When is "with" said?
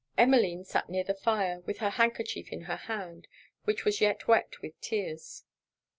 1.67-1.77, 4.63-4.81